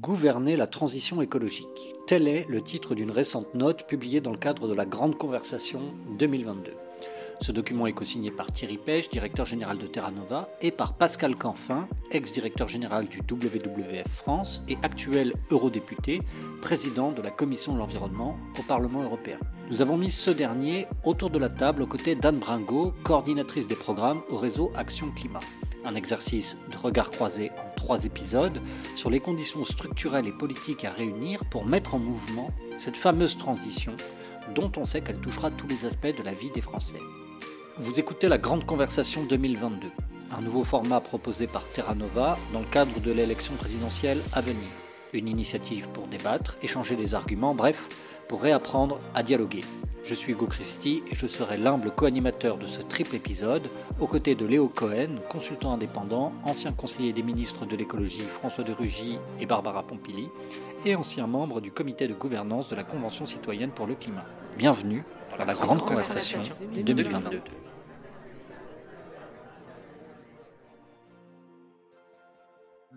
gouverner 0.00 0.56
la 0.56 0.66
transition 0.66 1.22
écologique. 1.22 1.94
Tel 2.06 2.28
est 2.28 2.46
le 2.48 2.62
titre 2.62 2.94
d'une 2.94 3.10
récente 3.10 3.54
note 3.54 3.86
publiée 3.86 4.20
dans 4.20 4.30
le 4.30 4.38
cadre 4.38 4.68
de 4.68 4.74
la 4.74 4.84
Grande 4.84 5.16
Conversation 5.16 5.80
2022. 6.18 6.72
Ce 7.40 7.52
document 7.52 7.86
est 7.86 7.92
co-signé 7.92 8.30
par 8.30 8.50
Thierry 8.52 8.78
Pêche, 8.78 9.10
directeur 9.10 9.44
général 9.44 9.78
de 9.78 9.86
Terra 9.86 10.10
Nova, 10.10 10.48
et 10.62 10.70
par 10.70 10.94
Pascal 10.94 11.36
Canfin, 11.36 11.86
ex-directeur 12.10 12.68
général 12.68 13.08
du 13.08 13.20
WWF 13.20 14.08
France 14.08 14.62
et 14.68 14.78
actuel 14.82 15.34
eurodéputé, 15.50 16.20
président 16.62 17.12
de 17.12 17.20
la 17.20 17.30
Commission 17.30 17.74
de 17.74 17.78
l'environnement 17.78 18.36
au 18.58 18.62
Parlement 18.62 19.02
européen. 19.02 19.38
Nous 19.70 19.82
avons 19.82 19.98
mis 19.98 20.10
ce 20.10 20.30
dernier 20.30 20.86
autour 21.04 21.30
de 21.30 21.38
la 21.38 21.50
table 21.50 21.82
aux 21.82 21.86
côtés 21.86 22.14
d'Anne 22.14 22.38
Bringot, 22.38 22.94
coordinatrice 23.02 23.68
des 23.68 23.76
programmes 23.76 24.22
au 24.30 24.38
réseau 24.38 24.72
Action 24.74 25.10
Climat. 25.10 25.40
Un 25.86 25.94
exercice 25.94 26.56
de 26.72 26.76
regard 26.76 27.12
croisé 27.12 27.52
en 27.52 27.76
trois 27.76 28.04
épisodes 28.04 28.60
sur 28.96 29.08
les 29.08 29.20
conditions 29.20 29.64
structurelles 29.64 30.26
et 30.26 30.32
politiques 30.32 30.84
à 30.84 30.90
réunir 30.90 31.44
pour 31.48 31.64
mettre 31.64 31.94
en 31.94 32.00
mouvement 32.00 32.50
cette 32.76 32.96
fameuse 32.96 33.38
transition 33.38 33.92
dont 34.52 34.70
on 34.76 34.84
sait 34.84 35.00
qu'elle 35.00 35.20
touchera 35.20 35.48
tous 35.52 35.68
les 35.68 35.86
aspects 35.86 36.18
de 36.18 36.24
la 36.24 36.32
vie 36.32 36.50
des 36.50 36.60
Français. 36.60 36.98
Vous 37.78 38.00
écoutez 38.00 38.26
la 38.26 38.38
Grande 38.38 38.66
Conversation 38.66 39.24
2022, 39.26 39.86
un 40.36 40.40
nouveau 40.40 40.64
format 40.64 41.00
proposé 41.00 41.46
par 41.46 41.64
Terra 41.68 41.94
Nova 41.94 42.36
dans 42.52 42.60
le 42.60 42.66
cadre 42.66 42.98
de 42.98 43.12
l'élection 43.12 43.54
présidentielle 43.54 44.18
à 44.32 44.40
venir. 44.40 44.68
Une 45.12 45.28
initiative 45.28 45.88
pour 45.90 46.08
débattre, 46.08 46.56
échanger 46.62 46.96
des 46.96 47.14
arguments, 47.14 47.54
bref, 47.54 47.88
pour 48.28 48.42
réapprendre 48.42 48.96
à 49.14 49.22
dialoguer. 49.22 49.62
Je 50.08 50.14
suis 50.14 50.34
Hugo 50.34 50.46
Christi 50.46 51.02
et 51.10 51.16
je 51.16 51.26
serai 51.26 51.56
l'humble 51.56 51.90
co-animateur 51.90 52.58
de 52.58 52.68
ce 52.68 52.80
triple 52.80 53.16
épisode, 53.16 53.68
aux 53.98 54.06
côtés 54.06 54.36
de 54.36 54.46
Léo 54.46 54.68
Cohen, 54.68 55.16
consultant 55.28 55.72
indépendant, 55.72 56.32
ancien 56.44 56.70
conseiller 56.70 57.12
des 57.12 57.24
ministres 57.24 57.66
de 57.66 57.74
l'écologie 57.74 58.22
François 58.38 58.62
de 58.62 58.72
Rugy 58.72 59.18
et 59.40 59.46
Barbara 59.46 59.82
Pompili, 59.82 60.28
et 60.84 60.94
ancien 60.94 61.26
membre 61.26 61.60
du 61.60 61.72
comité 61.72 62.06
de 62.06 62.14
gouvernance 62.14 62.68
de 62.68 62.76
la 62.76 62.84
Convention 62.84 63.26
citoyenne 63.26 63.72
pour 63.72 63.88
le 63.88 63.96
climat. 63.96 64.24
Bienvenue 64.56 65.02
dans 65.36 65.44
la 65.44 65.54
Grande 65.54 65.84
Conversation 65.84 66.38
2022. 66.72 67.40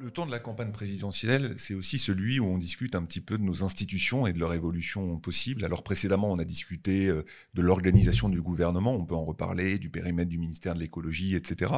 Le 0.02 0.12
temps 0.12 0.26
de 0.26 0.32
la 0.32 0.40
campagne 0.40 0.72
présidentielle, 0.72 1.56
c'est 1.58 1.74
aussi 1.74 2.00
celui 2.00 2.40
où 2.40 2.46
on 2.46 2.58
discute 2.58 2.96
un 2.96 3.04
petit 3.04 3.20
peu 3.20 3.38
de 3.38 3.44
nos 3.44 3.66
institutions 3.66 4.28
et 4.28 4.32
de 4.32 4.40
leur 4.40 4.54
évolution 4.54 5.20
possible. 5.20 5.66
Alors 5.66 5.84
précédemment, 5.84 6.32
on 6.32 6.40
a 6.40 6.46
discuté 6.46 7.08
euh, 7.08 7.24
de 7.54 7.62
l'organisation 7.62 8.30
du 8.30 8.42
gouvernement, 8.42 8.96
on 8.96 9.04
peut 9.04 9.16
en 9.16 9.26
reparler, 9.26 9.78
du 9.78 9.90
périmètre 9.90 10.30
du 10.30 10.38
ministère 10.38 10.74
de 10.74 10.80
l'écologie, 10.80 11.36
etc. 11.36 11.74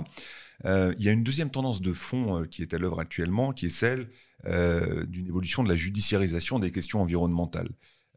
Euh, 0.65 0.93
il 0.99 1.03
y 1.03 1.09
a 1.09 1.13
une 1.13 1.23
deuxième 1.23 1.49
tendance 1.49 1.81
de 1.81 1.93
fond 1.93 2.41
euh, 2.41 2.45
qui 2.45 2.61
est 2.61 2.75
à 2.75 2.77
l'œuvre 2.77 2.99
actuellement, 2.99 3.53
qui 3.53 3.65
est 3.65 3.69
celle 3.69 4.07
d'une 4.43 5.27
évolution 5.27 5.63
de 5.63 5.69
la 5.69 5.75
judiciarisation 5.75 6.57
des 6.57 6.71
questions 6.71 6.99
environnementales. 6.99 7.69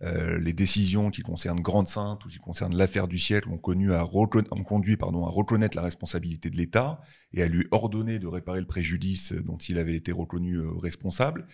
Euh, 0.02 0.38
les 0.38 0.52
décisions 0.52 1.10
qui 1.10 1.22
concernent 1.22 1.60
Grande 1.60 1.88
Sainte 1.88 2.24
ou 2.24 2.28
qui 2.28 2.38
concernent 2.38 2.76
l'affaire 2.76 3.06
du 3.06 3.16
siècle 3.16 3.48
ont, 3.48 3.58
connu 3.58 3.94
à 3.94 4.04
ont 4.04 4.64
conduit 4.64 4.96
pardon, 4.96 5.24
à 5.24 5.30
reconnaître 5.30 5.76
la 5.76 5.82
responsabilité 5.82 6.50
de 6.50 6.56
l'État 6.56 7.00
et 7.32 7.42
à 7.42 7.46
lui 7.46 7.66
ordonner 7.70 8.18
de 8.18 8.26
réparer 8.26 8.60
le 8.60 8.66
préjudice 8.66 9.32
dont 9.32 9.56
il 9.56 9.78
avait 9.78 9.94
été 9.94 10.10
reconnu 10.10 10.56
euh, 10.56 10.70
responsable. 10.72 11.46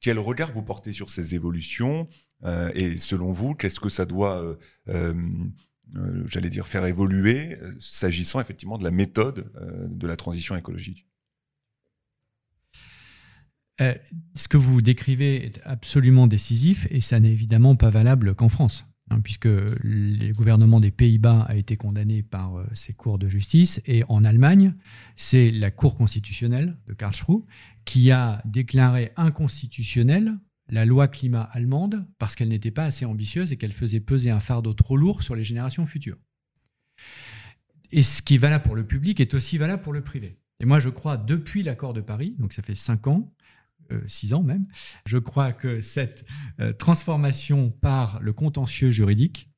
Quel 0.00 0.18
regard 0.18 0.52
vous 0.52 0.62
portez 0.62 0.92
sur 0.92 1.10
ces 1.10 1.34
évolutions? 1.34 2.08
Euh, 2.44 2.70
et 2.74 2.98
selon 2.98 3.32
vous, 3.32 3.54
qu'est-ce 3.54 3.80
que 3.80 3.88
ça 3.88 4.06
doit, 4.06 4.56
j'allais 6.26 6.50
dire, 6.50 6.68
faire 6.68 6.86
évoluer 6.86 7.58
s'agissant 7.80 8.40
effectivement 8.40 8.78
de 8.78 8.84
la 8.84 8.92
méthode 8.92 9.50
de 9.88 10.06
la 10.06 10.16
transition 10.16 10.56
écologique? 10.56 11.07
Euh, 13.80 13.94
ce 14.34 14.48
que 14.48 14.56
vous 14.56 14.82
décrivez 14.82 15.46
est 15.46 15.60
absolument 15.64 16.26
décisif 16.26 16.86
et 16.90 17.00
ça 17.00 17.20
n'est 17.20 17.30
évidemment 17.30 17.76
pas 17.76 17.90
valable 17.90 18.34
qu'en 18.34 18.48
France, 18.48 18.86
hein, 19.10 19.20
puisque 19.20 19.46
le 19.46 20.32
gouvernement 20.32 20.80
des 20.80 20.90
Pays-Bas 20.90 21.46
a 21.48 21.54
été 21.54 21.76
condamné 21.76 22.22
par 22.22 22.58
euh, 22.58 22.66
ces 22.72 22.92
cours 22.92 23.18
de 23.18 23.28
justice 23.28 23.80
et 23.86 24.02
en 24.08 24.24
Allemagne, 24.24 24.74
c'est 25.16 25.50
la 25.50 25.70
Cour 25.70 25.96
constitutionnelle 25.96 26.76
de 26.86 26.92
Karlsruhe 26.92 27.44
qui 27.84 28.10
a 28.10 28.42
déclaré 28.44 29.12
inconstitutionnelle 29.16 30.34
la 30.70 30.84
loi 30.84 31.08
climat 31.08 31.48
allemande 31.52 32.04
parce 32.18 32.34
qu'elle 32.34 32.48
n'était 32.48 32.70
pas 32.70 32.84
assez 32.84 33.04
ambitieuse 33.04 33.52
et 33.52 33.56
qu'elle 33.56 33.72
faisait 33.72 34.00
peser 34.00 34.30
un 34.30 34.40
fardeau 34.40 34.74
trop 34.74 34.96
lourd 34.96 35.22
sur 35.22 35.34
les 35.34 35.44
générations 35.44 35.86
futures. 35.86 36.18
Et 37.90 38.02
ce 38.02 38.20
qui 38.22 38.34
est 38.34 38.38
valable 38.38 38.64
pour 38.64 38.76
le 38.76 38.86
public 38.86 39.20
est 39.20 39.34
aussi 39.34 39.56
valable 39.56 39.82
pour 39.82 39.92
le 39.92 40.02
privé. 40.02 40.38
Et 40.60 40.66
moi, 40.66 40.80
je 40.80 40.88
crois, 40.88 41.16
depuis 41.16 41.62
l'accord 41.62 41.94
de 41.94 42.00
Paris, 42.00 42.34
donc 42.38 42.52
ça 42.52 42.62
fait 42.62 42.74
cinq 42.74 43.06
ans, 43.06 43.32
six 44.06 44.32
ans 44.32 44.42
même, 44.42 44.66
je 45.06 45.18
crois 45.18 45.52
que 45.52 45.80
cette 45.80 46.24
euh, 46.60 46.72
transformation 46.72 47.70
par 47.70 48.20
le 48.20 48.32
contentieux 48.32 48.90
juridique 48.90 49.50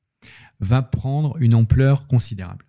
va 0.61 0.83
prendre 0.83 1.37
une 1.41 1.55
ampleur 1.55 2.07
considérable. 2.07 2.67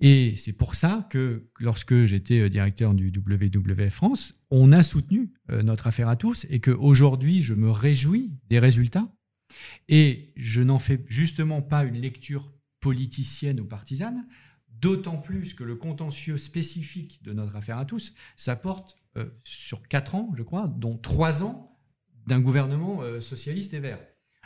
Et 0.00 0.34
c'est 0.36 0.52
pour 0.52 0.74
ça 0.74 1.06
que 1.10 1.50
lorsque 1.58 2.04
j'étais 2.04 2.40
euh, 2.40 2.48
directeur 2.48 2.94
du 2.94 3.12
WWF 3.14 3.92
France, 3.92 4.34
on 4.50 4.72
a 4.72 4.82
soutenu 4.82 5.32
notre 5.48 5.86
affaire 5.86 6.08
à 6.08 6.16
tous 6.16 6.46
et 6.50 6.60
qu'aujourd'hui, 6.60 7.42
je 7.42 7.54
me 7.54 7.70
réjouis 7.70 8.32
des 8.48 8.58
résultats. 8.58 9.08
Et 9.88 10.32
je 10.36 10.62
n'en 10.62 10.78
fais 10.78 11.04
justement 11.08 11.62
pas 11.62 11.84
une 11.84 11.96
lecture 11.96 12.52
politicienne 12.80 13.60
ou 13.60 13.64
partisane, 13.64 14.26
d'autant 14.68 15.16
plus 15.16 15.54
que 15.54 15.64
le 15.64 15.76
contentieux 15.76 16.36
spécifique 16.36 17.22
de 17.22 17.32
notre 17.32 17.56
affaire 17.56 17.78
à 17.78 17.86
tous, 17.86 18.12
ça 18.36 18.56
porte 18.56 18.98
euh, 19.16 19.26
sur 19.44 19.86
quatre 19.86 20.14
ans, 20.14 20.32
je 20.36 20.42
crois, 20.42 20.66
dont 20.66 20.96
trois 20.96 21.42
ans 21.42 21.78
d'un 22.26 22.40
gouvernement 22.40 23.02
euh, 23.02 23.20
socialiste 23.20 23.74
et 23.74 23.78
vert. 23.78 24.00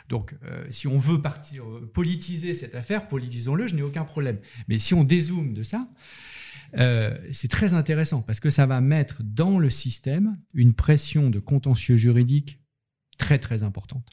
Donc, 0.09 0.35
euh, 0.43 0.65
si 0.69 0.87
on 0.87 0.97
veut 0.97 1.21
partir, 1.21 1.63
politiser 1.93 2.53
cette 2.53 2.75
affaire, 2.75 3.07
politisons-le, 3.07 3.67
je 3.67 3.75
n'ai 3.75 3.81
aucun 3.81 4.05
problème. 4.05 4.39
Mais 4.67 4.79
si 4.79 4.93
on 4.93 5.03
dézoome 5.03 5.53
de 5.53 5.63
ça, 5.63 5.87
c'est 7.31 7.49
très 7.49 7.73
intéressant 7.73 8.21
parce 8.21 8.39
que 8.39 8.51
ça 8.51 8.67
va 8.67 8.79
mettre 8.79 9.23
dans 9.23 9.57
le 9.57 9.71
système 9.71 10.37
une 10.53 10.73
pression 10.75 11.31
de 11.31 11.39
contentieux 11.39 11.95
juridique 11.95 12.59
très 13.17 13.39
très 13.39 13.63
importante. 13.63 14.07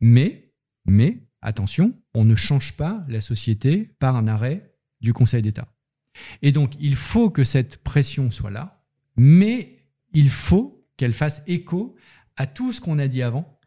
Mais, 0.00 0.52
mais, 0.86 1.26
attention, 1.42 2.00
on 2.14 2.24
ne 2.24 2.36
change 2.36 2.76
pas 2.76 3.04
la 3.08 3.20
société 3.20 3.96
par 3.98 4.14
un 4.14 4.28
arrêt 4.28 4.76
du 5.00 5.12
Conseil 5.12 5.42
d'État. 5.42 5.72
Et 6.42 6.52
donc, 6.52 6.74
il 6.78 6.94
faut 6.94 7.30
que 7.30 7.42
cette 7.42 7.78
pression 7.78 8.30
soit 8.30 8.50
là, 8.50 8.84
mais 9.16 9.77
il 10.12 10.30
faut 10.30 10.86
qu'elle 10.96 11.12
fasse 11.12 11.42
écho 11.46 11.96
à 12.36 12.46
tout 12.46 12.72
ce 12.72 12.80
qu'on 12.80 12.98
a 12.98 13.08
dit 13.08 13.22
avant, 13.22 13.58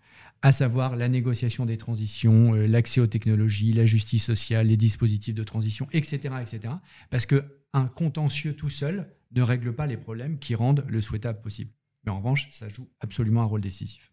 à 0.42 0.52
savoir 0.52 0.96
la 0.96 1.08
négociation 1.08 1.66
des 1.66 1.78
transitions, 1.78 2.56
euh, 2.56 2.66
l'accès 2.66 3.00
aux 3.00 3.08
technologies, 3.08 3.74
la 3.74 3.86
justice 3.86 4.26
sociale, 4.26 4.68
les 4.68 4.78
dispositifs 4.78 5.36
de 5.36 5.44
transition, 5.44 5.88
etc., 5.92 6.36
etc. 6.42 6.74
Parce 7.10 7.26
qu'un 7.26 7.88
contentieux 7.96 8.56
tout 8.56 8.70
seul 8.70 9.14
ne 9.34 9.42
règle 9.42 9.74
pas 9.74 9.88
les 9.88 9.98
problèmes 9.98 10.40
qui 10.40 10.56
rendent 10.56 10.84
le 10.88 11.02
souhaitable 11.02 11.42
possible. 11.42 11.72
Mais 12.04 12.12
en 12.12 12.18
revanche, 12.18 12.50
ça 12.52 12.68
joue 12.70 12.90
absolument 13.00 13.44
un 13.44 13.46
rôle 13.46 13.62
décisif. 13.62 14.12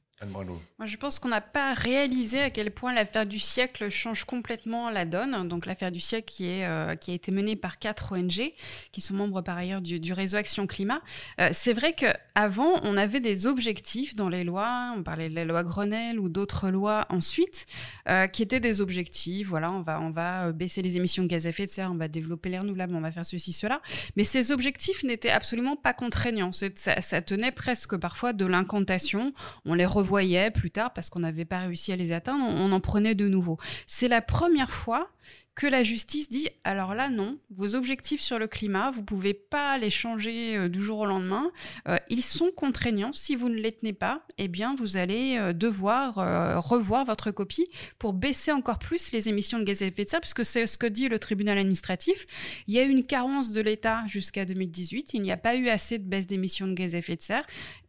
Moi, 0.79 0.87
je 0.87 0.97
pense 0.97 1.19
qu'on 1.19 1.29
n'a 1.29 1.41
pas 1.41 1.75
réalisé 1.75 2.41
à 2.41 2.51
quel 2.51 2.73
point 2.73 2.93
l'affaire 2.93 3.27
du 3.27 3.39
siècle 3.39 3.89
change 3.89 4.25
complètement 4.25 4.91
la 4.91 5.05
donne. 5.05 5.47
Donc, 5.47 5.67
l'affaire 5.67 5.93
du 5.93 6.01
siècle 6.01 6.27
qui, 6.27 6.47
est, 6.47 6.67
euh, 6.67 6.97
qui 6.97 7.13
a 7.13 7.15
été 7.15 7.31
menée 7.31 7.55
par 7.55 7.79
quatre 7.79 8.13
ONG, 8.13 8.53
qui 8.93 9.01
sont 9.01 9.15
membres 9.15 9.43
par 9.43 9.57
ailleurs 9.57 9.81
du, 9.81 10.13
réseau 10.13 10.37
Action 10.37 10.67
Climat. 10.67 11.01
Euh, 11.41 11.51
c'est 11.53 11.73
vrai 11.73 11.93
qu'avant, 11.93 12.81
on 12.83 12.97
avait 12.97 13.21
des 13.21 13.47
objectifs 13.47 14.17
dans 14.17 14.29
les 14.29 14.45
lois. 14.45 14.93
On 14.97 15.03
parlait 15.03 15.29
de 15.29 15.35
la 15.35 15.45
loi 15.45 15.63
Grenelle 15.63 16.19
ou 16.19 16.29
d'autres 16.29 16.71
lois 16.71 17.07
ensuite, 17.11 17.67
euh, 18.09 18.27
qui 18.27 18.43
étaient 18.43 18.61
des 18.61 18.81
objectifs. 18.81 19.47
Voilà, 19.49 19.71
on 19.71 19.83
va, 19.83 20.01
on 20.01 20.11
va 20.11 20.53
baisser 20.53 20.83
les 20.83 20.97
émissions 20.97 21.23
de 21.23 21.29
gaz 21.29 21.47
à 21.47 21.51
effet 21.51 21.67
de 21.67 21.71
serre, 21.71 21.91
on 21.93 21.97
va 21.97 22.09
développer 22.09 22.49
les 22.49 22.59
renouvelables, 22.59 22.95
on 22.95 23.01
va 23.01 23.11
faire 23.13 23.27
ceci, 23.27 23.53
cela. 23.53 23.81
Mais 24.17 24.25
ces 24.25 24.53
objectifs 24.53 25.03
n'étaient 25.05 25.31
absolument 25.31 25.77
pas 25.77 25.93
contraignants. 25.93 26.53
Ça, 26.53 27.23
tenait 27.23 27.53
presque 27.53 27.97
parfois 27.97 28.33
de 28.33 28.47
l'incantation. 28.47 29.33
On 29.65 29.75
les 29.75 29.87
voyait 30.09 30.51
plus 30.51 30.71
tard 30.71 30.93
parce 30.93 31.11
qu'on 31.11 31.21
n'avait 31.21 31.45
pas 31.45 31.61
réussi 31.61 31.93
à 31.93 31.97
les 31.97 32.13
atteindre, 32.13 32.43
on 32.45 32.73
en 32.73 32.81
prenait 32.81 33.15
de 33.15 33.29
nouveau. 33.29 33.59
C'est 33.87 34.09
la 34.09 34.23
première 34.23 34.71
fois 34.71 35.11
que 35.59 35.67
la 35.67 35.83
justice 35.83 36.31
dit 36.31 36.49
alors 36.63 36.95
là 36.95 37.09
non, 37.09 37.37
vos 37.51 37.75
objectifs 37.75 38.21
sur 38.21 38.39
le 38.39 38.47
climat, 38.47 38.93
vous 38.93 39.03
pouvez 39.03 39.35
pas 39.35 39.77
les 39.77 39.91
changer 39.91 40.57
euh, 40.57 40.69
du 40.69 40.81
jour 40.81 41.01
au 41.01 41.05
lendemain. 41.05 41.51
Euh, 41.89 41.97
ils 42.09 42.23
sont 42.23 42.53
contraignants. 42.55 43.11
Si 43.13 43.35
vous 43.35 43.49
ne 43.49 43.57
les 43.57 43.73
tenez 43.73 43.93
pas, 43.93 44.23
eh 44.39 44.47
bien 44.47 44.77
vous 44.77 44.97
allez 44.97 45.37
euh, 45.37 45.53
devoir 45.53 46.15
revoir 46.63 47.05
votre 47.05 47.33
copie 47.33 47.67
pour 47.99 48.13
baisser 48.13 48.53
encore 48.53 48.79
plus 48.79 49.11
les 49.11 49.29
émissions 49.29 49.59
de 49.59 49.65
gaz 49.65 49.83
à 49.83 49.87
effet 49.87 50.05
de 50.05 50.11
serre, 50.11 50.21
puisque 50.21 50.45
c'est 50.45 50.65
ce 50.69 50.79
que 50.79 50.87
dit 50.87 51.09
le 51.09 51.19
tribunal 51.19 51.59
administratif. 51.59 52.25
Il 52.69 52.75
y 52.75 52.79
a 52.79 52.85
eu 52.85 52.91
une 52.91 53.05
carence 53.05 53.51
de 53.51 53.61
l'État 53.61 54.05
jusqu'à 54.07 54.45
2018. 54.45 55.15
Il 55.15 55.23
n'y 55.23 55.33
a 55.33 55.37
pas 55.37 55.57
eu 55.57 55.69
assez 55.69 55.99
de 55.99 56.05
baisse 56.05 56.29
d'émissions 56.29 56.69
de 56.69 56.75
gaz 56.75 56.95
à 56.95 56.99
effet 56.99 57.17
de 57.17 57.23
serre. 57.23 57.45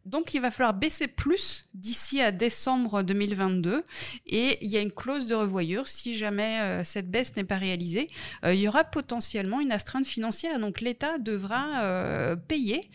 Donc 0.06 0.34
il 0.34 0.40
va 0.40 0.50
falloir 0.50 0.74
baisser 0.74 1.06
plus 1.06 1.68
d'ici 1.74 2.20
à 2.20 2.32
décembre 2.32 3.02
2022 3.02 3.84
et 4.26 4.58
il 4.62 4.70
y 4.70 4.78
a 4.78 4.80
une 4.80 4.90
clause 4.90 5.26
de 5.26 5.34
revoyure 5.34 5.86
si 5.86 6.16
jamais 6.16 6.82
cette 6.84 7.10
baisse 7.10 7.36
n'est 7.36 7.44
pas 7.44 7.59
réalisé, 7.60 8.08
il 8.44 8.58
y 8.58 8.66
aura 8.66 8.84
potentiellement 8.84 9.60
une 9.60 9.72
astreinte 9.72 10.06
financière. 10.06 10.58
Donc 10.58 10.80
l'État 10.80 11.18
devra 11.18 12.36
payer 12.48 12.90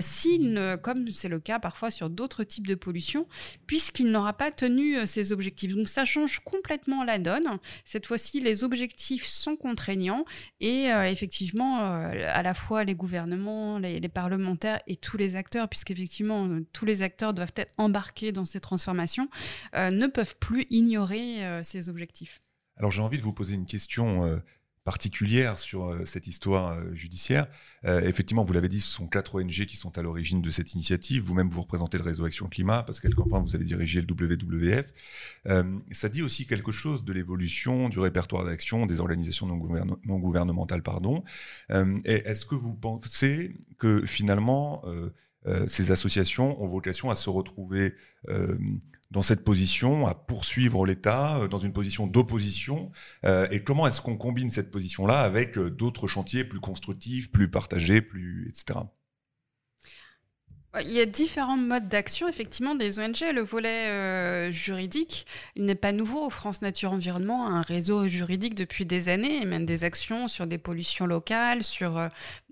s'il 0.00 0.78
comme 0.82 1.08
c'est 1.10 1.28
le 1.28 1.38
cas 1.38 1.58
parfois 1.58 1.90
sur 1.90 2.10
d'autres 2.10 2.44
types 2.44 2.66
de 2.66 2.74
pollution, 2.74 3.26
puisqu'il 3.66 4.10
n'aura 4.10 4.32
pas 4.32 4.50
tenu 4.50 5.06
ses 5.06 5.32
objectifs. 5.32 5.74
Donc 5.74 5.88
ça 5.88 6.04
change 6.04 6.40
complètement 6.40 7.04
la 7.04 7.18
donne. 7.18 7.58
Cette 7.84 8.06
fois-ci, 8.06 8.40
les 8.40 8.64
objectifs 8.64 9.26
sont 9.26 9.56
contraignants 9.56 10.24
et 10.60 10.86
effectivement, 10.86 11.80
à 11.80 12.42
la 12.42 12.54
fois 12.54 12.84
les 12.84 12.94
gouvernements, 12.94 13.78
les, 13.78 14.00
parlementaires 14.08 14.80
et 14.86 14.96
tous 14.96 15.16
les 15.16 15.36
acteurs, 15.36 15.68
puisqu'effectivement, 15.68 16.48
tous 16.72 16.84
les 16.84 17.02
acteurs 17.02 17.34
doivent 17.34 17.52
être 17.56 17.72
embarqués 17.78 18.32
dans 18.32 18.44
ces 18.44 18.60
transformations, 18.60 19.28
euh, 19.74 19.90
ne 19.90 20.06
peuvent 20.06 20.36
plus 20.36 20.66
ignorer 20.70 21.44
euh, 21.44 21.62
ces 21.62 21.88
objectifs. 21.88 22.40
Alors 22.76 22.90
j'ai 22.90 23.02
envie 23.02 23.18
de 23.18 23.22
vous 23.22 23.32
poser 23.32 23.54
une 23.54 23.66
question 23.66 24.24
euh, 24.24 24.38
particulière 24.84 25.58
sur 25.58 26.06
cette 26.06 26.28
histoire 26.28 26.78
judiciaire. 26.94 27.48
effectivement, 27.82 28.44
vous 28.44 28.52
l'avez 28.52 28.68
dit, 28.68 28.80
ce 28.80 28.92
sont 28.92 29.08
quatre 29.08 29.34
ONG 29.34 29.66
qui 29.66 29.76
sont 29.76 29.98
à 29.98 30.02
l'origine 30.02 30.40
de 30.40 30.50
cette 30.52 30.74
initiative. 30.74 31.24
Vous-même, 31.24 31.48
vous 31.48 31.62
représentez 31.62 31.98
le 31.98 32.04
réseau 32.04 32.24
Action 32.24 32.46
Climat, 32.46 32.84
parce 32.84 33.00
qu'elle 33.00 33.10
enfin, 33.18 33.40
vous 33.40 33.56
avez 33.56 33.64
dirigé 33.64 34.00
le 34.00 34.06
WWF. 34.06 34.92
ça 35.90 36.08
dit 36.08 36.22
aussi 36.22 36.46
quelque 36.46 36.70
chose 36.70 37.04
de 37.04 37.12
l'évolution 37.12 37.88
du 37.88 37.98
répertoire 37.98 38.44
d'action 38.44 38.86
des 38.86 39.00
organisations 39.00 39.48
non, 39.48 40.18
gouvernementales. 40.20 40.84
Pardon. 40.84 41.24
Est-ce 41.68 42.46
que 42.46 42.54
vous 42.54 42.74
pensez 42.74 43.56
que 43.78 44.06
finalement 44.06 44.84
euh, 45.46 45.68
ces 45.68 45.90
associations 45.92 46.60
ont 46.62 46.66
vocation 46.66 47.10
à 47.10 47.14
se 47.14 47.30
retrouver 47.30 47.94
euh, 48.28 48.56
dans 49.10 49.22
cette 49.22 49.44
position, 49.44 50.06
à 50.06 50.14
poursuivre 50.14 50.84
l'État 50.86 51.38
euh, 51.38 51.48
dans 51.48 51.58
une 51.58 51.72
position 51.72 52.06
d'opposition 52.06 52.90
Et 53.50 53.62
comment 53.62 53.86
est-ce 53.86 54.00
qu'on 54.00 54.16
combine 54.16 54.50
cette 54.50 54.70
position-là 54.70 55.20
avec 55.20 55.58
d'autres 55.58 56.08
chantiers 56.08 56.44
plus 56.44 56.60
constructifs, 56.60 57.30
plus 57.30 57.50
partagés, 57.50 58.00
plus 58.02 58.48
etc. 58.48 58.80
Il 60.82 60.92
y 60.92 61.00
a 61.00 61.06
différents 61.06 61.56
modes 61.56 61.88
d'action, 61.88 62.28
effectivement, 62.28 62.74
des 62.74 62.98
ONG. 62.98 63.20
Le 63.32 63.40
volet 63.40 63.86
euh, 63.86 64.50
juridique, 64.50 65.26
n'est 65.56 65.74
pas 65.74 65.92
nouveau. 65.92 66.28
France 66.28 66.60
Nature 66.60 66.92
Environnement 66.92 67.46
un 67.48 67.62
réseau 67.62 68.06
juridique 68.06 68.54
depuis 68.54 68.84
des 68.84 69.08
années 69.08 69.42
et 69.42 69.44
même 69.46 69.64
des 69.64 69.84
actions 69.84 70.28
sur 70.28 70.46
des 70.46 70.58
pollutions 70.58 71.06
locales, 71.06 71.62
sur 71.62 71.96
euh, 71.96 72.08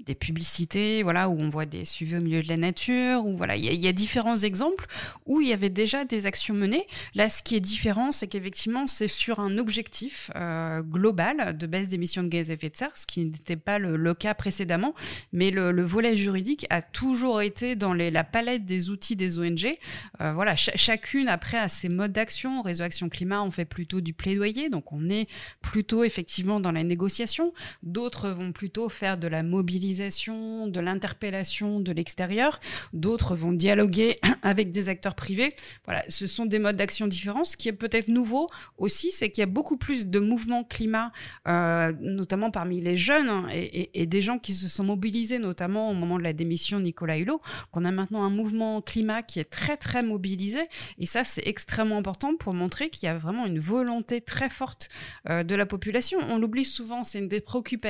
des 0.06 0.14
publicités, 0.14 1.02
voilà, 1.02 1.28
où 1.28 1.38
on 1.38 1.48
voit 1.48 1.66
des 1.66 1.84
suivis 1.84 2.16
au 2.16 2.20
milieu 2.20 2.42
de 2.42 2.48
la 2.48 2.56
nature. 2.56 3.22
Voilà, 3.24 3.56
il 3.56 3.64
y, 3.64 3.88
a, 3.88 3.92
différents 3.92 4.36
exemples 4.36 4.86
où 5.26 5.40
il 5.40 5.48
y 5.48 5.52
avait 5.52 5.68
déjà 5.68 6.04
des 6.04 6.26
actions 6.26 6.54
menées. 6.54 6.86
Là, 7.14 7.28
ce 7.28 7.42
qui 7.42 7.56
est 7.56 7.60
différent, 7.60 8.10
c'est 8.10 8.28
qu'effectivement, 8.28 8.86
c'est 8.86 9.08
sur 9.08 9.40
un 9.40 9.58
objectif 9.58 10.30
euh, 10.34 10.82
global 10.82 11.56
de 11.58 11.66
baisse 11.66 11.88
d'émissions 11.88 12.22
de 12.22 12.28
gaz 12.28 12.50
à 12.50 12.54
effet 12.54 12.70
de 12.70 12.76
serre, 12.76 12.96
ce 12.96 13.06
qui 13.06 13.24
n'était 13.24 13.56
pas 13.56 13.78
le, 13.78 14.14
cas 14.14 14.34
précédemment. 14.34 14.94
Mais 15.32 15.50
le 15.50 15.82
volet 15.82 16.16
juridique 16.16 16.66
a 16.70 16.80
toujours 16.80 17.42
été 17.42 17.74
dans 17.76 17.92
les 17.92 18.13
la 18.14 18.24
palette 18.24 18.64
des 18.64 18.90
outils 18.90 19.16
des 19.16 19.38
ONG. 19.38 19.76
Euh, 20.20 20.32
voilà, 20.32 20.56
chacune 20.56 21.28
après 21.28 21.58
a 21.58 21.68
ses 21.68 21.88
modes 21.88 22.12
d'action. 22.12 22.62
Réseau 22.62 22.84
Action 22.84 23.08
Climat, 23.08 23.42
on 23.42 23.50
fait 23.50 23.64
plutôt 23.64 24.00
du 24.00 24.14
plaidoyer, 24.14 24.70
donc 24.70 24.92
on 24.92 25.10
est 25.10 25.28
plutôt 25.60 26.04
effectivement 26.04 26.60
dans 26.60 26.72
la 26.72 26.82
négociation. 26.82 27.52
D'autres 27.82 28.30
vont 28.30 28.52
plutôt 28.52 28.88
faire 28.88 29.18
de 29.18 29.26
la 29.26 29.42
mobilisation, 29.42 30.66
de 30.68 30.80
l'interpellation 30.80 31.80
de 31.80 31.92
l'extérieur. 31.92 32.60
D'autres 32.92 33.34
vont 33.34 33.52
dialoguer 33.52 34.18
avec 34.42 34.70
des 34.70 34.88
acteurs 34.88 35.14
privés. 35.14 35.54
Voilà, 35.84 36.04
ce 36.08 36.26
sont 36.26 36.46
des 36.46 36.58
modes 36.58 36.76
d'action 36.76 37.06
différents. 37.06 37.44
Ce 37.44 37.56
qui 37.56 37.68
est 37.68 37.72
peut-être 37.72 38.08
nouveau 38.08 38.48
aussi, 38.78 39.10
c'est 39.10 39.30
qu'il 39.30 39.42
y 39.42 39.42
a 39.42 39.46
beaucoup 39.46 39.76
plus 39.76 40.06
de 40.06 40.20
mouvements 40.20 40.62
climat, 40.62 41.10
euh, 41.48 41.92
notamment 42.00 42.50
parmi 42.50 42.80
les 42.80 42.96
jeunes 42.96 43.28
hein, 43.28 43.48
et, 43.52 44.06
des 44.06 44.22
gens 44.22 44.38
qui 44.38 44.54
se 44.54 44.68
sont 44.68 44.84
mobilisés, 44.84 45.38
notamment 45.38 45.90
au 45.90 45.94
moment 45.94 46.18
de 46.18 46.22
la 46.22 46.32
démission 46.32 46.78
de 46.78 46.84
Nicolas 46.84 47.18
Hulot, 47.18 47.40
qu'on 47.72 47.84
a 47.84 47.90
maintenant 48.04 48.24
un 48.24 48.30
mouvement 48.30 48.82
climat 48.82 49.22
qui 49.22 49.40
est 49.40 49.44
très 49.44 49.76
très 49.76 50.02
mobilisé 50.02 50.62
et 50.98 51.06
ça 51.06 51.24
c'est 51.24 51.46
extrêmement 51.46 51.96
important 51.96 52.36
pour 52.36 52.54
montrer 52.54 52.90
qu'il 52.90 53.06
y 53.06 53.10
a 53.10 53.16
vraiment 53.16 53.46
une 53.46 53.58
volonté 53.58 54.20
très 54.20 54.50
forte 54.50 54.88
euh, 55.28 55.42
de 55.42 55.54
la 55.54 55.66
population. 55.66 56.18
On 56.20 56.38
l'oublie 56.38 56.64
souvent, 56.64 57.02
c'est 57.02 57.18
une 57.18 57.28
des, 57.28 57.42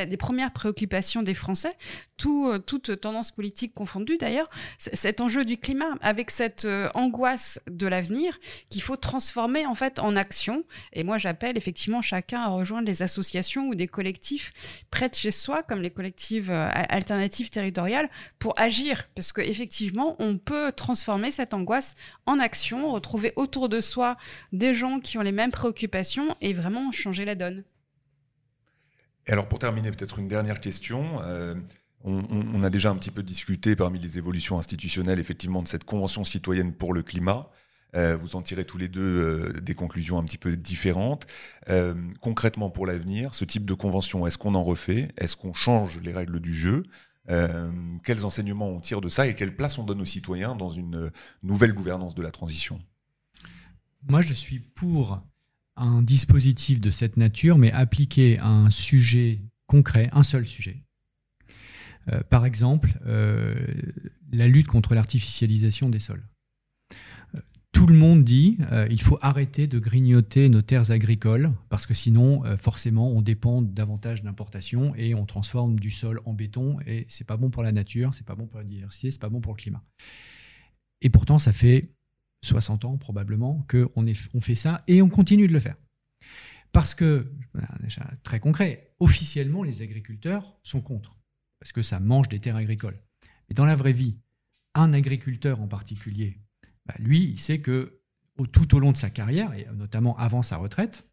des 0.07 0.17
premières 0.17 0.53
préoccupations 0.53 1.23
des 1.23 1.35
Français, 1.35 1.73
tout, 2.17 2.49
euh, 2.49 2.59
toute 2.59 3.01
tendance 3.01 3.31
politique 3.33 3.75
confondue 3.75 4.17
d'ailleurs, 4.19 4.49
cet 4.79 5.21
enjeu 5.21 5.45
du 5.45 5.57
climat 5.57 5.97
avec 6.01 6.31
cette 6.31 6.65
euh, 6.65 6.89
angoisse 6.95 7.61
de 7.69 7.87
l'avenir 7.87 8.39
qu'il 8.71 8.83
faut 8.83 8.97
transformer 8.97 9.67
en 9.67 9.75
fait 9.75 9.99
en 9.99 10.17
action. 10.17 10.65
Et 10.93 11.03
moi 11.03 11.19
j'appelle 11.19 11.57
effectivement 11.57 12.03
chacun 12.03 12.41
à 12.41 12.49
rejoindre 12.49 12.87
les 12.87 13.03
associations 13.03 13.67
ou 13.69 13.75
des 13.75 13.89
collectifs 13.89 14.53
près 14.91 15.09
de 15.09 15.15
chez 15.15 15.31
soi, 15.31 15.63
comme 15.63 15.83
les 15.83 15.91
collectifs 15.91 16.49
alternatives 16.51 17.51
territoriales, 17.51 18.09
pour 18.39 18.59
agir 18.59 19.09
parce 19.15 19.33
que 19.33 19.41
effectivement 19.41 19.94
on 20.19 20.39
peut 20.39 20.73
transformer 20.73 21.31
cette 21.31 21.55
angoisse 21.55 21.95
en 22.27 22.39
action, 22.39 22.91
retrouver 22.91 23.33
autour 23.37 23.69
de 23.69 23.81
soi 23.81 24.17
des 24.53 24.75
gens 24.75 25.01
qui 25.01 25.19
ont 25.19 25.23
les 25.23 25.33
mêmes 25.33 25.53
préoccupations 25.53 26.37
et 26.41 26.53
vraiment 26.53 26.91
changer 26.93 27.25
la 27.25 27.35
donne. 27.35 27.65
Et 29.27 29.33
alors 29.33 29.49
pour 29.49 29.59
terminer, 29.59 29.91
peut-être 29.91 30.19
une 30.19 30.29
dernière 30.29 30.61
question. 30.61 31.21
Euh, 31.23 31.55
on, 32.07 32.63
a 32.63 32.69
déjà 32.69 32.91
un 32.91 32.97
petit 32.97 33.11
peu 33.11 33.23
discuté 33.23 33.77
parmi 33.77 33.99
les 33.99 34.19
évolutions 34.19 34.59
institutionnelles, 34.59 35.19
effectivement, 35.19 35.63
de 35.63 35.69
cette 35.69 35.85
Convention 35.85 36.23
citoyenne 36.23 36.75
pour 36.75 36.93
le 36.93 37.03
climat. 37.03 37.49
Euh, 37.97 38.19
vous 38.21 38.37
en 38.37 38.43
tirez 38.43 38.67
tous 38.67 38.77
les 38.77 38.89
deux 38.89 39.01
euh, 39.01 39.61
des 39.63 39.75
conclusions 39.75 40.19
un 40.19 40.25
petit 40.25 40.37
peu 40.37 40.57
différentes. 40.57 41.27
concrètement, 42.21 42.69
pour 42.69 42.87
l'avenir, 42.87 43.35
ce 43.35 43.47
type 43.47 43.65
de 43.65 43.73
convention, 43.73 44.27
est-ce 44.27 44.37
qu'on 44.37 44.55
en 44.55 44.63
refait? 44.63 45.09
Est-ce 45.17 45.37
qu'on 45.37 45.55
change 45.55 45.99
les 46.03 46.13
règles 46.13 46.41
du 46.41 46.53
jeu? 46.53 46.83
Euh, 47.31 47.71
quels 48.05 48.25
enseignements 48.25 48.69
on 48.69 48.81
tire 48.81 49.01
de 49.01 49.09
ça 49.09 49.27
et 49.27 49.35
quelle 49.35 49.57
place 49.57 49.79
on 49.79 49.85
donne 49.85 50.01
aux 50.01 50.07
citoyens 50.07 50.55
dans 50.55 50.71
une 50.71 51.11
nouvelle 51.43 51.73
gouvernance 51.73 52.15
de 52.15 52.23
la 52.23 52.31
transition? 52.31 52.81
Moi, 54.09 54.21
je 54.21 54.35
suis 54.35 54.59
pour 54.59 55.23
un 55.77 56.03
dispositif 56.03 56.81
de 56.81 56.91
cette 56.91 57.17
nature, 57.17 57.59
mais 57.59 57.73
appliqué 57.73 58.39
à 58.39 58.49
un 58.49 58.71
sujet 58.71 59.41
concret, 59.67 60.11
un 60.13 60.23
seul 60.23 60.47
sujet. 60.47 60.85
Euh, 62.13 62.23
par 62.29 62.45
exemple, 62.45 62.99
euh, 63.07 63.55
la 64.31 64.47
lutte 64.47 64.67
contre 64.67 64.95
l'artificialisation 64.95 65.89
des 65.89 65.99
sols 65.99 66.23
tout 67.75 67.89
le 67.89 67.95
monde 67.95 68.23
dit 68.23 68.57
euh, 68.73 68.87
il 68.89 69.03
faut 69.03 69.19
arrêter 69.21 69.67
de 69.67 69.79
grignoter 69.79 70.49
nos 70.49 70.63
terres 70.63 70.93
agricoles 70.93 71.53
parce 71.69 71.87
que 71.87 71.93
sinon, 71.93 72.45
euh, 72.47 72.57
forcément, 72.57 73.11
on 73.11 73.21
dépend 73.21 73.61
davantage 73.61 74.23
d'importations 74.23 74.95
et 74.95 75.15
on 75.15 75.27
transforme 75.27 75.79
du 75.79 75.91
sol 75.91 76.21
en 76.25 76.33
béton 76.33 76.79
et 76.87 77.05
c'est 77.09 77.27
pas 77.27 77.37
bon 77.37 77.51
pour 77.51 77.65
la 77.65 77.73
nature, 77.73 78.15
c'est 78.15 78.25
pas 78.25 78.37
bon 78.37 78.47
pour 78.47 78.59
la 78.59 78.65
diversité, 78.65 79.11
c'est 79.11 79.21
pas 79.21 79.29
bon 79.29 79.41
pour 79.41 79.53
le 79.53 79.59
climat. 79.59 79.83
Et 81.03 81.11
pourtant, 81.11 81.39
ça 81.39 81.53
fait 81.53 81.91
60 82.43 82.85
ans 82.85 82.97
probablement 82.97 83.67
qu'on 83.69 84.07
on 84.35 84.41
fait 84.41 84.55
ça 84.55 84.85
et 84.87 85.03
on 85.03 85.09
continue 85.09 85.49
de 85.49 85.53
le 85.53 85.61
faire. 85.61 85.77
Parce 86.73 86.95
que, 86.95 87.33
très 88.23 88.41
concret, 88.41 88.95
officiellement, 88.99 89.63
les 89.63 89.83
agriculteurs 89.83 90.57
sont 90.63 90.81
contre 90.81 91.19
parce 91.59 91.73
que 91.73 91.83
ça 91.83 92.01
mange 92.01 92.29
des 92.29 92.41
terres 92.41 92.57
agricoles. 92.57 92.99
Mais 93.49 93.55
dans 93.55 93.65
la 93.65 93.77
vraie 93.77 93.93
vie, 93.93 94.17
un 94.75 94.93
agriculteur 94.93 95.61
en 95.61 95.69
particulier 95.69 96.39
bah, 96.87 96.95
lui, 96.99 97.25
il 97.25 97.39
sait 97.39 97.61
que 97.61 98.01
tout 98.53 98.75
au 98.75 98.79
long 98.79 98.93
de 98.93 98.97
sa 98.97 99.11
carrière, 99.11 99.53
et 99.55 99.67
notamment 99.75 100.17
avant 100.19 100.43
sa 100.43 100.57
retraite, 100.57 101.05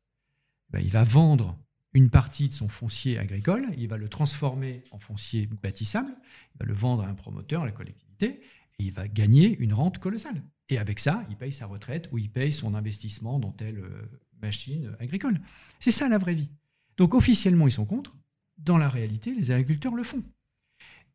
bah, 0.69 0.81
il 0.81 0.89
va 0.89 1.03
vendre 1.03 1.57
une 1.93 2.09
partie 2.09 2.47
de 2.47 2.53
son 2.53 2.69
foncier 2.69 3.17
agricole, 3.17 3.67
il 3.77 3.87
va 3.87 3.97
le 3.97 4.07
transformer 4.07 4.83
en 4.91 4.99
foncier 4.99 5.47
bâtissable, 5.47 6.11
il 6.55 6.59
va 6.59 6.65
le 6.65 6.73
vendre 6.73 7.03
à 7.03 7.07
un 7.07 7.13
promoteur, 7.13 7.63
à 7.63 7.65
la 7.65 7.71
collectivité, 7.71 8.41
et 8.79 8.83
il 8.85 8.93
va 8.93 9.07
gagner 9.07 9.57
une 9.59 9.73
rente 9.73 9.99
colossale. 9.99 10.41
Et 10.69 10.77
avec 10.77 10.99
ça, 10.99 11.25
il 11.29 11.35
paye 11.35 11.51
sa 11.51 11.65
retraite 11.65 12.07
ou 12.11 12.17
il 12.17 12.29
paye 12.29 12.53
son 12.53 12.75
investissement 12.75 13.39
dans 13.39 13.51
telle 13.51 13.79
euh, 13.79 14.21
machine 14.41 14.95
agricole. 14.99 15.39
C'est 15.79 15.91
ça 15.91 16.07
la 16.07 16.17
vraie 16.17 16.33
vie. 16.33 16.49
Donc 16.97 17.13
officiellement, 17.13 17.67
ils 17.67 17.73
sont 17.73 17.85
contre. 17.85 18.15
Dans 18.57 18.77
la 18.77 18.87
réalité, 18.87 19.33
les 19.33 19.51
agriculteurs 19.51 19.95
le 19.95 20.03
font. 20.03 20.23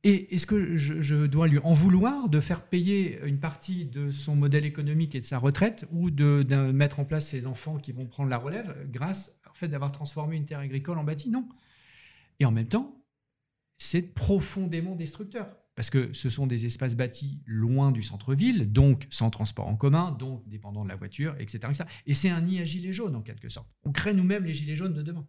Et 0.06 0.36
est-ce 0.36 0.46
que 0.46 0.76
je, 0.76 1.26
dois 1.26 1.48
lui 1.48 1.58
en 1.58 1.72
vouloir 1.72 2.28
de 2.28 2.38
faire 2.38 2.64
payer 2.68 3.18
une 3.24 3.40
partie 3.40 3.86
de 3.86 4.12
son 4.12 4.36
modèle 4.36 4.64
économique 4.64 5.16
et 5.16 5.18
de 5.18 5.24
sa 5.24 5.36
retraite 5.36 5.84
ou 5.90 6.12
de, 6.12 6.44
mettre 6.70 7.00
en 7.00 7.04
place 7.04 7.26
ses 7.26 7.48
enfants 7.48 7.76
qui 7.78 7.90
vont 7.90 8.06
prendre 8.06 8.30
la 8.30 8.38
relève 8.38 8.88
grâce 8.88 9.34
au 9.50 9.54
fait 9.54 9.66
d'avoir 9.66 9.90
transformé 9.90 10.36
une 10.36 10.46
terre 10.46 10.60
agricole 10.60 10.98
en 10.98 11.02
bâti 11.02 11.28
Non. 11.28 11.48
Et 12.38 12.44
en 12.44 12.52
même 12.52 12.68
temps, 12.68 13.02
c'est 13.78 14.02
profondément 14.02 14.94
destructeur. 14.94 15.56
Parce 15.74 15.90
que 15.90 16.12
ce 16.12 16.30
sont 16.30 16.46
des 16.46 16.66
espaces 16.66 16.94
bâtis 16.94 17.42
loin 17.44 17.90
du 17.90 18.04
centre-ville, 18.04 18.70
donc 18.70 19.08
sans 19.10 19.30
transport 19.30 19.66
en 19.66 19.74
commun, 19.74 20.12
donc 20.12 20.48
dépendant 20.48 20.84
de 20.84 20.88
la 20.88 20.94
voiture, 20.94 21.34
etc. 21.40 21.66
etc. 21.68 21.84
Et 22.06 22.14
c'est 22.14 22.30
un 22.30 22.42
nid 22.42 22.60
à 22.60 22.64
gilets 22.64 22.92
jaunes 22.92 23.16
en 23.16 23.22
quelque 23.22 23.48
sorte. 23.48 23.68
On 23.82 23.90
crée 23.90 24.14
nous-mêmes 24.14 24.44
les 24.44 24.54
gilets 24.54 24.76
jaunes 24.76 24.94
de 24.94 25.02
demain. 25.02 25.26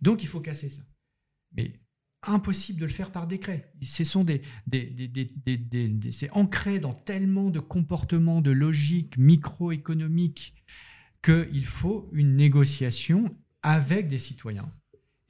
Donc 0.00 0.22
il 0.22 0.28
faut 0.28 0.40
casser 0.40 0.70
ça. 0.70 0.82
Mais 1.52 1.83
impossible 2.26 2.80
de 2.80 2.86
le 2.86 2.90
faire 2.90 3.10
par 3.10 3.26
décret. 3.26 3.72
C'est 3.82 4.04
ancré 6.32 6.78
dans 6.78 6.94
tellement 6.94 7.50
de 7.50 7.60
comportements, 7.60 8.40
de 8.40 8.50
logiques 8.50 9.16
microéconomiques 9.18 10.54
qu'il 11.22 11.66
faut 11.66 12.08
une 12.12 12.36
négociation 12.36 13.34
avec 13.62 14.08
des 14.08 14.18
citoyens 14.18 14.70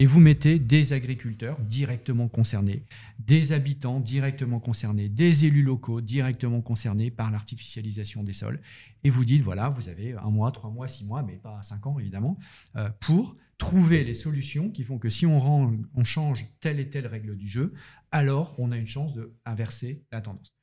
et 0.00 0.06
vous 0.06 0.20
mettez 0.20 0.58
des 0.58 0.92
agriculteurs 0.92 1.60
directement 1.60 2.28
concernés, 2.28 2.84
des 3.20 3.52
habitants 3.52 4.00
directement 4.00 4.58
concernés, 4.58 5.08
des 5.08 5.44
élus 5.44 5.62
locaux 5.62 6.00
directement 6.00 6.62
concernés 6.62 7.10
par 7.10 7.30
l'artificialisation 7.30 8.24
des 8.24 8.32
sols. 8.32 8.60
Et 9.04 9.10
vous 9.10 9.24
dites, 9.24 9.42
voilà, 9.42 9.68
vous 9.68 9.88
avez 9.88 10.14
un 10.14 10.30
mois, 10.30 10.50
trois 10.50 10.70
mois, 10.70 10.88
six 10.88 11.04
mois, 11.04 11.22
mais 11.22 11.36
pas 11.36 11.62
cinq 11.62 11.86
ans 11.86 11.98
évidemment, 11.98 12.38
euh, 12.76 12.88
pour 13.00 13.36
trouver 13.58 14.04
les 14.04 14.14
solutions 14.14 14.70
qui 14.70 14.82
font 14.84 14.98
que 14.98 15.08
si 15.08 15.26
on, 15.26 15.38
rend, 15.38 15.72
on 15.94 16.04
change 16.04 16.44
telle 16.60 16.80
et 16.80 16.88
telle 16.88 17.06
règle 17.06 17.36
du 17.36 17.48
jeu, 17.48 17.72
alors 18.10 18.54
on 18.58 18.72
a 18.72 18.76
une 18.76 18.86
chance 18.86 19.14
d'inverser 19.14 20.04
la 20.12 20.20
tendance. 20.20 20.54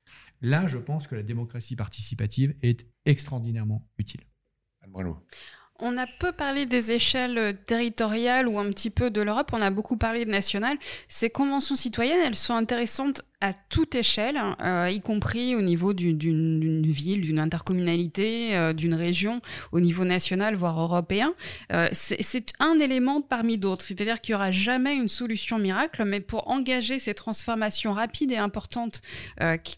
Là, 0.41 0.67
je 0.67 0.77
pense 0.77 1.07
que 1.07 1.15
la 1.15 1.23
démocratie 1.23 1.75
participative 1.75 2.55
est 2.61 2.87
extraordinairement 3.05 3.87
utile. 3.97 4.21
On 5.83 5.97
a 5.97 6.05
peu 6.19 6.31
parlé 6.31 6.65
des 6.67 6.91
échelles 6.91 7.57
territoriales 7.65 8.47
ou 8.47 8.59
un 8.59 8.69
petit 8.69 8.91
peu 8.91 9.09
de 9.09 9.21
l'Europe, 9.21 9.51
on 9.53 9.61
a 9.61 9.71
beaucoup 9.71 9.97
parlé 9.97 10.25
de 10.25 10.29
national. 10.29 10.77
Ces 11.07 11.29
conventions 11.29 11.75
citoyennes, 11.75 12.19
elles 12.23 12.35
sont 12.35 12.53
intéressantes 12.53 13.23
à 13.41 13.53
toute 13.53 13.95
échelle, 13.95 14.39
euh, 14.61 14.89
y 14.91 15.01
compris 15.01 15.55
au 15.55 15.61
niveau 15.61 15.93
d'une 15.93 16.83
ville, 16.83 17.21
d'une 17.21 17.39
intercommunalité, 17.39 18.55
euh, 18.55 18.71
d'une 18.71 18.93
région, 18.93 19.41
au 19.71 19.79
niveau 19.79 20.05
national, 20.05 20.55
voire 20.55 20.79
européen. 20.79 21.33
Euh, 21.73 21.89
c'est 21.91 22.53
un 22.59 22.79
élément 22.79 23.21
parmi 23.21 23.57
d'autres. 23.57 23.83
C'est-à-dire 23.83 24.21
qu'il 24.21 24.33
n'y 24.33 24.35
aura 24.35 24.51
jamais 24.51 24.95
une 24.95 25.07
solution 25.07 25.57
miracle, 25.57 26.05
mais 26.05 26.19
pour 26.19 26.49
engager 26.49 26.99
ces 26.99 27.15
transformations 27.15 27.93
rapides 27.93 28.31
et 28.31 28.37
importantes 28.37 29.01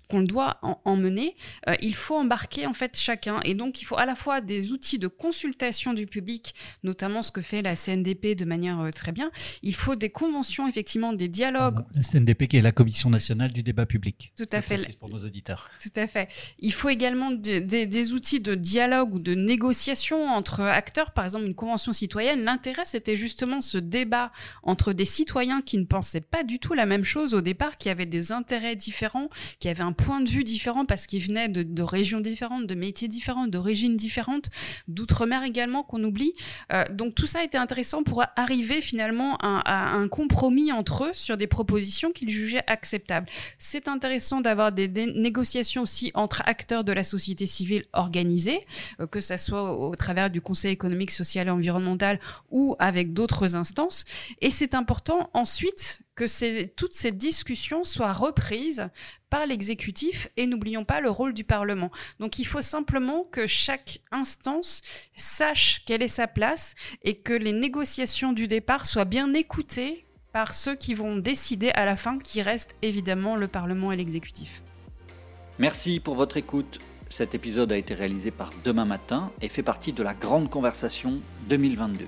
qu'on 0.09 0.21
doit 0.21 0.59
emmener, 0.83 1.35
il 1.81 1.95
faut 1.95 2.15
embarquer 2.15 2.65
en 2.67 2.73
fait 2.73 2.99
chacun. 2.99 3.39
Et 3.45 3.53
donc, 3.53 3.81
il 3.81 3.85
faut 3.85 3.97
à 3.97 4.05
la 4.05 4.15
fois 4.15 4.41
des 4.41 4.71
outils 4.71 4.99
de 4.99 5.07
consultation 5.07 5.93
du 5.93 6.05
public, 6.05 6.53
notamment 6.83 7.21
ce 7.21 7.31
que 7.31 7.41
fait 7.41 7.61
la 7.61 7.75
CNDP 7.75 8.35
de 8.35 8.43
manière 8.43 8.89
très 8.93 9.13
bien. 9.13 9.31
Il 9.61 9.75
faut 9.75 9.95
des 9.95 10.09
conventions, 10.09 10.67
effectivement, 10.67 11.13
des 11.13 11.29
dialogues. 11.29 11.79
La 11.95 12.01
CNDP 12.01 12.47
qui 12.47 12.57
est 12.57 12.61
la 12.61 12.73
Commission 12.73 13.09
nationale 13.09 13.52
du 13.53 13.63
débat 13.63 13.85
public. 13.85 14.33
Tout 14.35 14.49
à 14.51 14.61
fait. 14.61 14.97
Pour 14.97 15.09
nos 15.09 15.23
auditeurs. 15.23 15.69
Tout 15.81 15.97
à 15.97 16.07
fait. 16.07 16.27
Il 16.59 16.73
faut 16.73 16.89
également 16.89 17.31
des 17.31 18.13
outils 18.13 18.41
de 18.41 18.55
dialogue 18.55 19.15
ou 19.15 19.19
de 19.19 19.33
négociation 19.33 20.27
entre 20.27 20.61
acteurs. 20.61 21.11
Par 21.11 21.25
exemple, 21.25 21.45
une 21.45 21.55
convention 21.55 21.93
citoyenne, 21.93 22.43
l'intérêt, 22.43 22.83
c'était 22.85 23.15
justement 23.15 23.61
ce 23.61 23.77
débat 23.77 24.31
entre 24.63 24.93
des 24.93 25.05
citoyens 25.05 25.61
qui 25.61 25.77
ne 25.77 25.85
pensaient 25.85 26.21
pas 26.21 26.43
du 26.43 26.59
tout 26.59 26.73
la 26.73 26.85
même 26.85 27.03
chose 27.03 27.33
au 27.33 27.41
départ, 27.41 27.77
qui 27.77 27.89
avaient 27.89 28.05
des 28.05 28.31
intérêts 28.31 28.75
différents, 28.75 29.29
qui 29.59 29.69
avaient 29.69 29.83
un 29.83 29.93
point 29.93 30.21
de 30.21 30.29
vue 30.29 30.43
différent 30.43 30.85
parce 30.85 31.07
qu'ils 31.07 31.23
venaient 31.23 31.49
de, 31.49 31.83
régions 31.83 32.19
différentes, 32.19 32.67
de 32.67 32.75
métiers 32.75 33.07
différents, 33.07 33.47
d'origines 33.47 33.95
différentes, 33.95 34.49
d'outre-mer 34.87 35.43
également 35.43 35.83
qu'on 35.83 36.03
oublie. 36.03 36.33
Euh, 36.71 36.83
donc 36.91 37.15
tout 37.15 37.27
ça 37.27 37.43
était 37.43 37.57
intéressant 37.57 38.03
pour 38.03 38.23
arriver 38.35 38.81
finalement 38.81 39.37
à, 39.37 39.59
à 39.59 39.93
un 39.93 40.07
compromis 40.07 40.71
entre 40.71 41.05
eux 41.05 41.13
sur 41.13 41.37
des 41.37 41.47
propositions 41.47 42.11
qu'ils 42.11 42.29
jugeaient 42.29 42.63
acceptables. 42.67 43.27
C'est 43.57 43.87
intéressant 43.87 44.41
d'avoir 44.41 44.71
des, 44.71 44.87
négociations 44.87 45.83
aussi 45.83 46.11
entre 46.13 46.41
acteurs 46.45 46.83
de 46.83 46.91
la 46.91 47.03
société 47.03 47.45
civile 47.45 47.85
organisée, 47.93 48.65
euh, 48.99 49.07
que 49.07 49.21
ce 49.21 49.37
soit 49.37 49.77
au, 49.77 49.95
travers 49.95 50.29
du 50.29 50.41
Conseil 50.41 50.71
économique, 50.71 51.11
social 51.11 51.47
et 51.47 51.51
environnemental 51.51 52.19
ou 52.51 52.75
avec 52.79 53.13
d'autres 53.13 53.55
instances. 53.55 54.05
Et 54.41 54.49
c'est 54.49 54.73
important 54.73 55.29
ensuite 55.33 55.99
que 56.15 56.65
toutes 56.65 56.93
ces 56.93 57.11
discussions 57.11 57.83
soient 57.83 58.13
reprises 58.13 58.87
par 59.29 59.47
l'exécutif 59.47 60.27
et 60.37 60.45
n'oublions 60.45 60.85
pas 60.85 61.01
le 61.01 61.09
rôle 61.09 61.33
du 61.33 61.43
Parlement. 61.43 61.89
Donc 62.19 62.37
il 62.37 62.45
faut 62.45 62.61
simplement 62.61 63.23
que 63.23 63.47
chaque 63.47 64.01
instance 64.11 64.81
sache 65.15 65.81
quelle 65.85 66.03
est 66.03 66.07
sa 66.07 66.27
place 66.27 66.75
et 67.01 67.15
que 67.15 67.33
les 67.33 67.53
négociations 67.53 68.31
du 68.31 68.47
départ 68.47 68.85
soient 68.85 69.05
bien 69.05 69.33
écoutées 69.33 70.05
par 70.33 70.55
ceux 70.55 70.75
qui 70.75 70.95
vont 70.95 71.15
décider 71.15 71.69
à 71.75 71.85
la 71.85 71.95
fin, 71.95 72.17
qui 72.17 72.41
reste 72.41 72.75
évidemment 72.81 73.35
le 73.35 73.47
Parlement 73.47 73.91
et 73.91 73.95
l'exécutif. 73.95 74.63
Merci 75.59 75.99
pour 75.99 76.15
votre 76.15 76.37
écoute. 76.37 76.79
Cet 77.11 77.35
épisode 77.35 77.71
a 77.71 77.77
été 77.77 77.93
réalisé 77.93 78.31
par 78.31 78.49
Demain 78.65 78.85
Matin 78.85 79.31
et 79.41 79.47
fait 79.47 79.61
partie 79.61 79.93
de 79.93 80.01
la 80.01 80.15
Grande 80.15 80.49
Conversation 80.49 81.19
2022, 81.49 82.07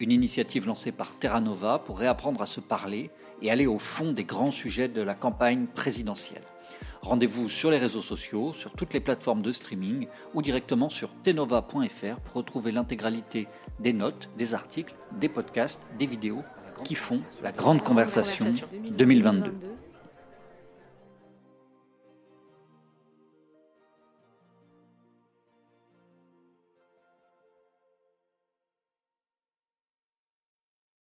une 0.00 0.10
initiative 0.10 0.66
lancée 0.66 0.90
par 0.90 1.12
Terra 1.20 1.40
Nova 1.40 1.78
pour 1.78 2.00
réapprendre 2.00 2.42
à 2.42 2.46
se 2.46 2.58
parler 2.58 3.10
et 3.40 3.52
aller 3.52 3.66
au 3.66 3.78
fond 3.78 4.12
des 4.12 4.24
grands 4.24 4.50
sujets 4.50 4.88
de 4.88 5.00
la 5.00 5.14
campagne 5.14 5.66
présidentielle. 5.66 6.42
Rendez-vous 7.02 7.48
sur 7.48 7.70
les 7.70 7.78
réseaux 7.78 8.02
sociaux, 8.02 8.52
sur 8.52 8.72
toutes 8.72 8.92
les 8.92 9.00
plateformes 9.00 9.42
de 9.42 9.52
streaming 9.52 10.08
ou 10.34 10.42
directement 10.42 10.90
sur 10.90 11.10
tenova.fr 11.22 12.20
pour 12.24 12.34
retrouver 12.34 12.72
l'intégralité 12.72 13.46
des 13.78 13.92
notes, 13.92 14.28
des 14.36 14.54
articles, 14.54 14.94
des 15.12 15.28
podcasts, 15.28 15.80
des 15.98 16.06
vidéos 16.06 16.42
qui 16.84 16.94
font 16.94 17.20
la 17.42 17.52
grande 17.52 17.82
conversation 17.82 18.50
2022. 18.90 19.52